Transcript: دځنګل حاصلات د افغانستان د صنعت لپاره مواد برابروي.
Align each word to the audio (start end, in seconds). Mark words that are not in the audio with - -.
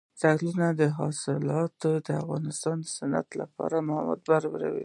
دځنګل 0.19 0.79
حاصلات 0.97 1.71
د 2.05 2.09
افغانستان 2.23 2.77
د 2.81 2.85
صنعت 2.97 3.27
لپاره 3.41 3.75
مواد 3.89 4.19
برابروي. 4.29 4.79